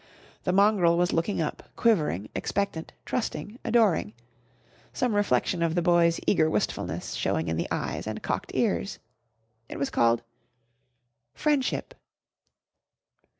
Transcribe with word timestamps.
The 0.45 0.51
mongrel 0.51 0.97
was 0.97 1.13
looking 1.13 1.43
up, 1.43 1.61
quivering, 1.75 2.27
expectant, 2.35 2.91
trusting, 3.05 3.59
adoring, 3.63 4.13
some 4.91 5.13
reflection 5.13 5.61
of 5.61 5.75
the 5.75 5.83
boy's 5.83 6.19
eager 6.25 6.49
wistfulness 6.49 7.13
showing 7.13 7.47
in 7.49 7.55
the 7.55 7.67
eyes 7.69 8.07
and 8.07 8.23
cocked 8.23 8.49
ears. 8.55 8.97
It 9.69 9.77
was 9.77 9.91
called 9.91 10.23
"Friendship." 11.35 11.93